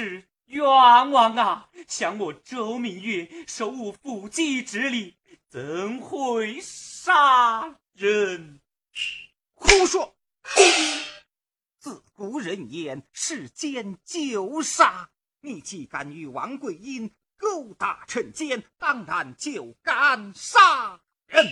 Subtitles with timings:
[0.00, 0.64] 是冤
[1.10, 1.68] 枉啊！
[1.86, 8.62] 想我周明月，手无缚鸡之力，怎会杀人？
[9.52, 10.16] 胡说！
[11.78, 15.10] 自古人言，世间就杀。
[15.42, 21.02] 你既敢与王桂英勾搭成奸，当然就敢杀。
[21.26, 21.46] 人，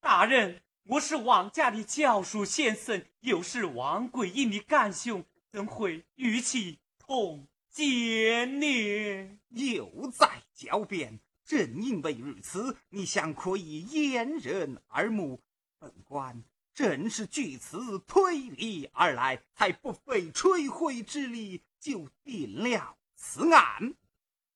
[0.00, 5.24] 大人，我是王家的教书先生，又是王桂英的干兄，
[5.54, 9.38] 怎会与其同奸呢？
[9.50, 11.20] 又在狡辩。
[11.44, 15.44] 正因为如此，你想可以掩人耳目。
[15.78, 16.42] 本官
[16.74, 23.94] 正是据此推理而来，才不费吹灰之力就定了此案。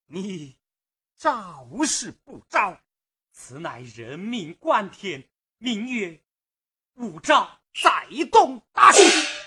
[0.06, 0.56] 你
[1.16, 2.80] 招是不招？
[3.30, 5.28] 此乃人命关天，
[5.58, 6.20] 明月
[6.94, 9.37] 五招，再动大刑。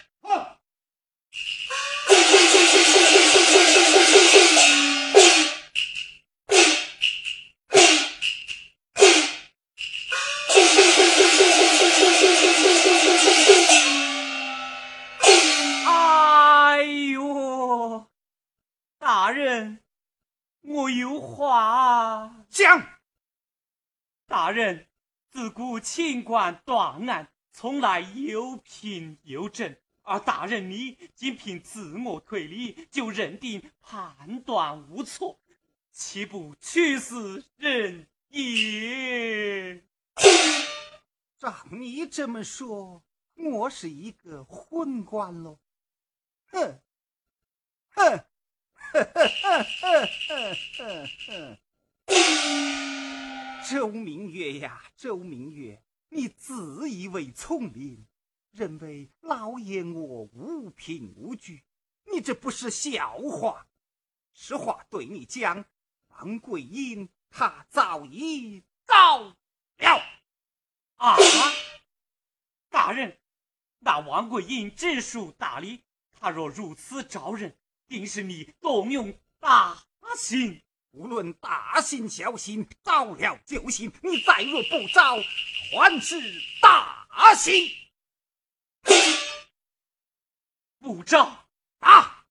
[15.84, 18.07] 哎呦，
[18.97, 19.84] 大人，
[20.62, 22.88] 我有话讲。
[24.28, 24.88] 大人，
[25.29, 29.75] 自古清官断案，从来有凭有证。
[30.04, 35.40] 而大人你仅凭自我推理就认定判断无错，
[35.92, 39.84] 岂不屈死人也？
[41.38, 43.04] 照你这么说，
[43.36, 45.60] 我是一个昏官喽！
[46.48, 46.82] 哼，
[47.90, 48.26] 哼，
[48.76, 51.58] 哼哼哼哼哼哼哼。
[53.70, 58.06] 周明月呀，周明月，你自以为聪明，
[58.52, 61.64] 认为老爷我无凭无据，
[62.12, 63.68] 你这不是笑话。
[64.34, 65.66] 实话对你讲，
[66.08, 70.02] 王桂英她早已遭了。
[70.98, 71.18] 啊！
[72.70, 73.18] 大人，
[73.80, 77.58] 那王桂英知书达理，她若如此招人，
[77.88, 79.84] 定是你动用大
[80.16, 80.62] 刑。
[80.92, 83.92] 无论大刑小刑，招了就行。
[84.04, 85.16] 你再若不招，
[85.72, 86.20] 还是
[86.62, 87.68] 大刑。
[90.81, 91.47] 不招，
[91.78, 92.25] 打！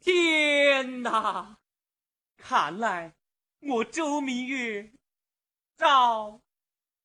[0.00, 1.58] 天哪！
[2.36, 3.14] 看来
[3.60, 4.92] 我周明月
[5.76, 6.42] 照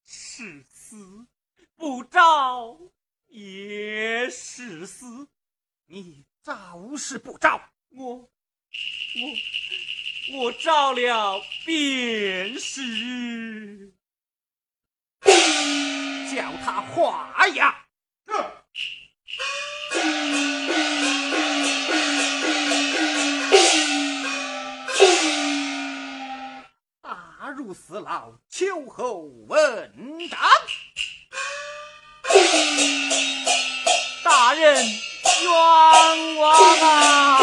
[0.03, 1.27] 是死，
[1.75, 2.79] 不照。
[3.27, 5.29] 也是死，
[5.85, 7.69] 你招是不招？
[7.89, 8.29] 我我
[10.29, 13.91] 我招了便是，
[16.33, 17.75] 叫他画押。
[27.01, 30.39] 大入死牢，秋后问斩。
[34.23, 34.85] 大人，
[35.41, 37.39] 冤枉啊！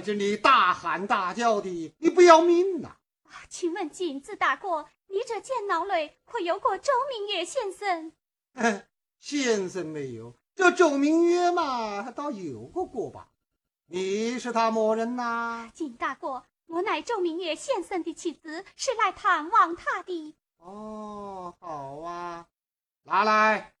[0.00, 2.88] 这里大喊大叫的，你不要命呐？
[3.24, 8.12] 啊请问景子大哥，你这剑脑内可有过周明月先生？
[9.18, 13.28] 先生没有，这周明月嘛，倒有过过吧？
[13.86, 15.70] 你是他么人呐？
[15.74, 20.36] 景大哥，我乃周明月先生的妻子，是来探望他的。
[20.58, 22.46] 哦，好啊，
[23.04, 23.74] 拿来。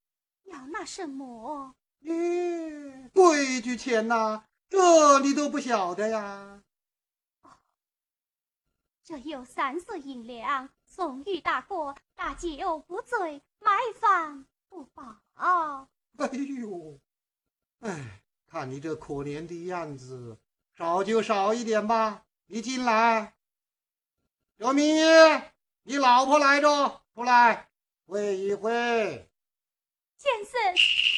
[0.44, 1.74] 要拿什么？
[2.02, 4.44] 咦，规矩钱呐。
[4.68, 6.62] 这你都不晓得呀？
[9.02, 15.16] 这有三十银两，送与大哥，大酒不醉，买饭不饱。
[16.18, 16.28] 哎
[16.60, 17.00] 呦，
[17.80, 20.38] 哎，看你这可怜的样子，
[20.76, 22.26] 少就少一点吧。
[22.46, 23.34] 你进来，
[24.56, 25.54] 刘明月，
[25.84, 27.70] 你老婆来着，出来
[28.04, 29.30] 会一会。
[30.18, 31.17] 先生。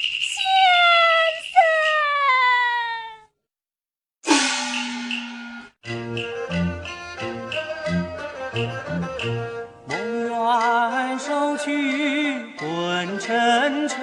[13.31, 13.97] 沉沉，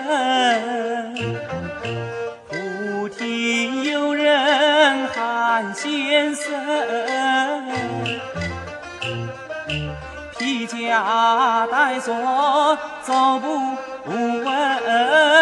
[2.47, 6.49] 忽听有人喊先生，
[10.39, 13.49] 披枷带锁走不
[14.45, 15.36] 稳。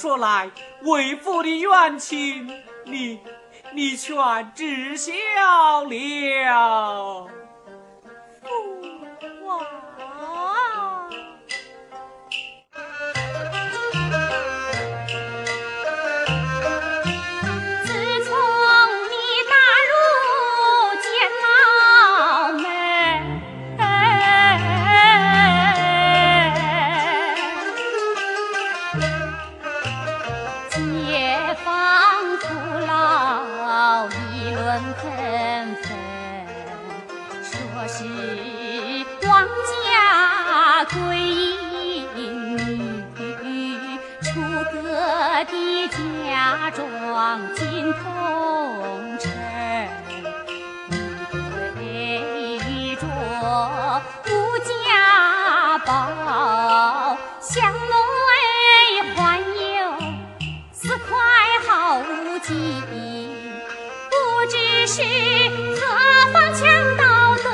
[0.00, 0.48] 说来，
[0.82, 2.48] 为父的冤情，
[2.84, 3.18] 你
[3.72, 4.14] 你全
[4.54, 5.12] 知晓
[5.82, 7.28] 了。
[47.12, 49.30] 望尽红尘
[51.70, 53.06] 一对玉镯
[54.26, 54.30] 无
[54.64, 59.44] 价宝箱内还有
[60.72, 61.08] 四块
[61.66, 62.54] 好乌鸡
[64.10, 64.14] 不
[64.48, 65.02] 知是
[65.76, 66.66] 何方强
[66.96, 67.02] 盗
[67.42, 67.46] 得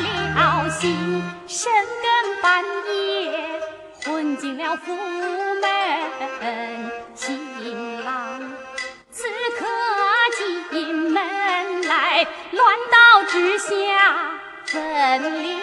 [0.00, 1.72] 了心深
[2.02, 3.60] 更半夜
[4.04, 5.70] 混进了府门
[12.70, 13.66] 官道之下
[14.64, 14.78] 分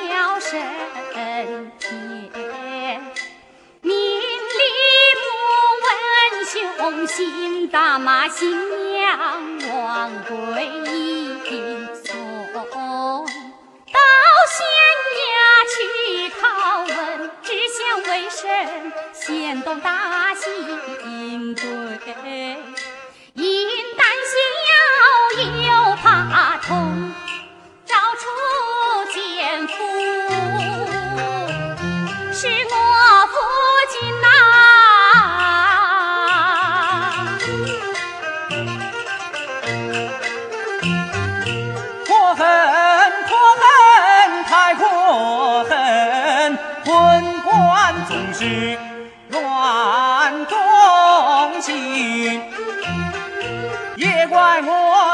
[0.09, 0.59] 了神
[1.79, 1.89] 田，
[3.79, 4.01] 命里
[5.23, 5.25] 不
[5.85, 5.87] 问，
[6.45, 9.17] 雄心大马新娘
[9.69, 10.65] 王桂
[11.45, 12.13] 英送，
[12.73, 13.99] 到
[14.51, 14.57] 县
[15.23, 15.25] 衙
[15.71, 15.77] 去
[16.41, 16.41] 拷
[16.87, 21.61] 问，知县为甚先动大刑龟？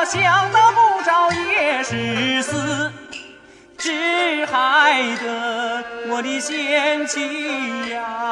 [0.05, 2.91] 想得不着也是死，
[3.77, 8.22] 只害得我的贤妻呀。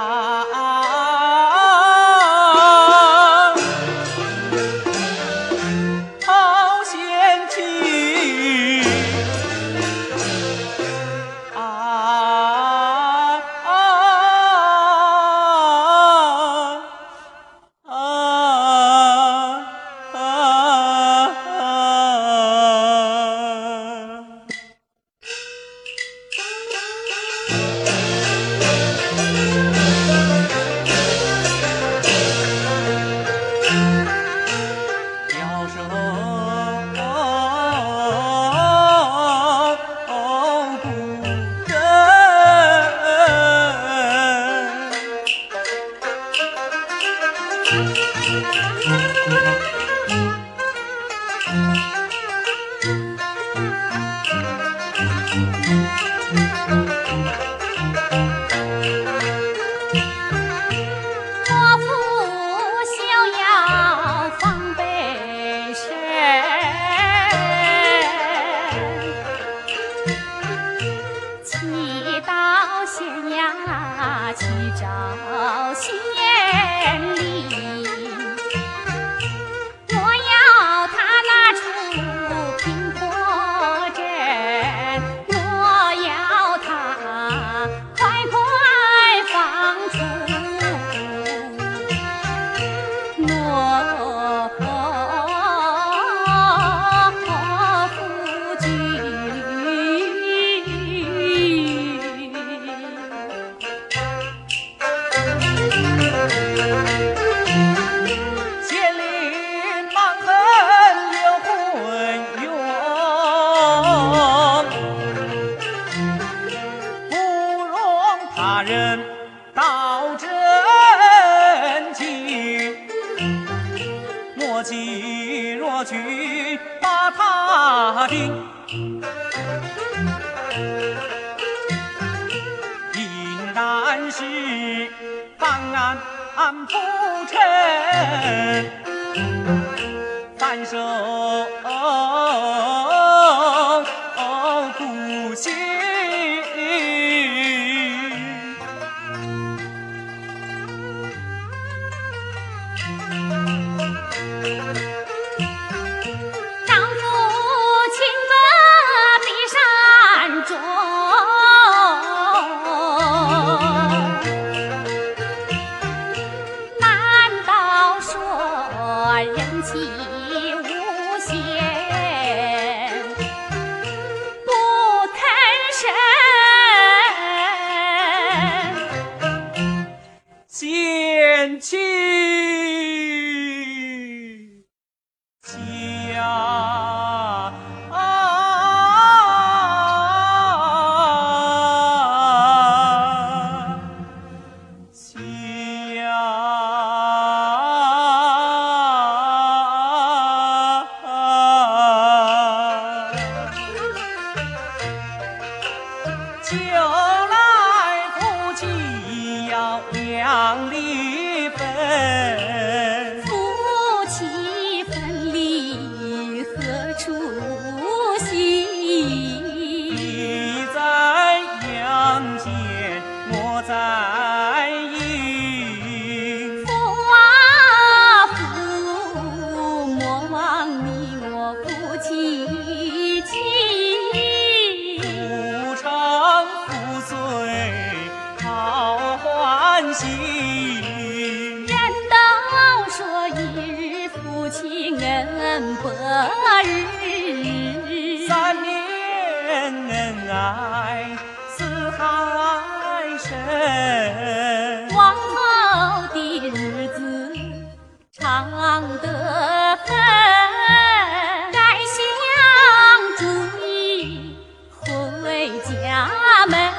[266.19, 266.71] 他们。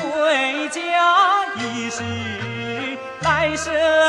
[0.00, 0.80] 回家
[1.56, 2.02] 一是
[3.20, 3.99] 来生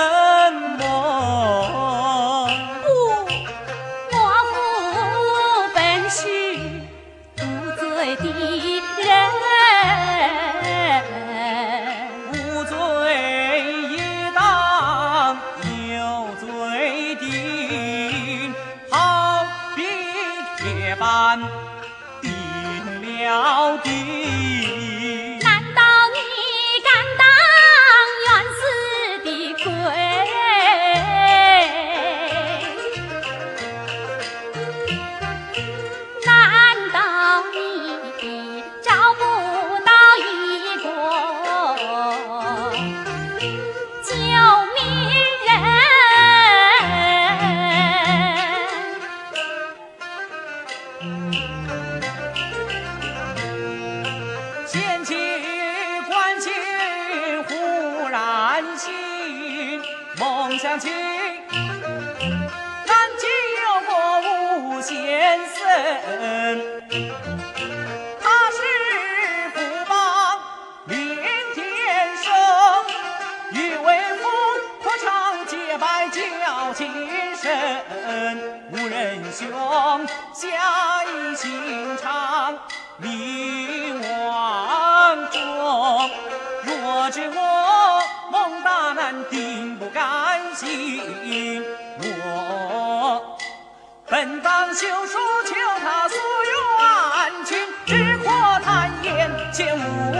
[99.61, 100.10] 点五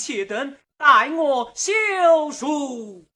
[0.00, 3.06] 且等待我修书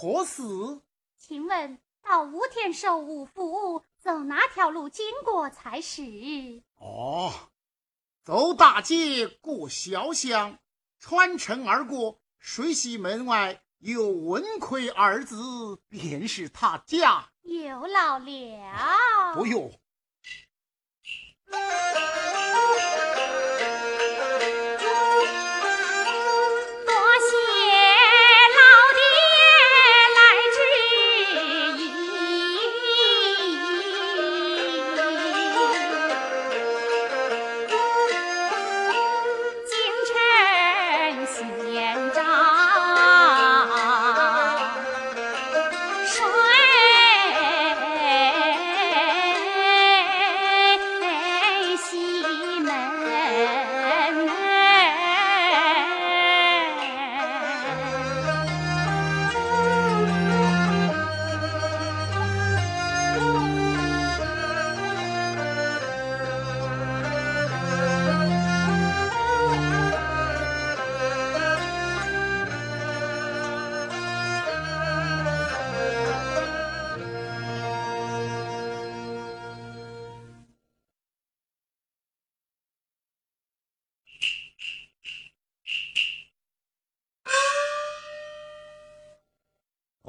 [0.00, 0.44] 何事？
[1.18, 6.62] 请问到吴天寿五府走哪条路经过才是？
[6.76, 7.50] 哦，
[8.22, 10.60] 走大街过小巷，
[11.00, 17.30] 穿城而过，水西门外有文魁二字，便是他家。
[17.42, 19.34] 有老了。
[19.34, 19.80] 不用，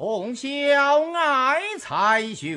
[0.02, 0.48] 从小
[1.12, 2.56] 爱才学，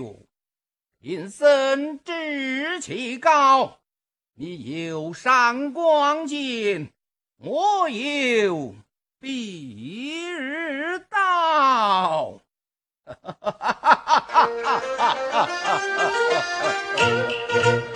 [1.02, 3.80] 平生志气高。
[4.36, 6.94] 你有闪光剑，
[7.40, 8.74] 我有
[9.20, 12.40] 避日刀。